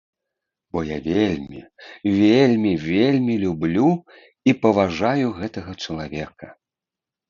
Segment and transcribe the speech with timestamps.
[0.77, 1.61] Бо я вельмі,
[2.21, 3.89] вельмі, вельмі люблю
[4.49, 6.47] і паважаю гэтага чалавека.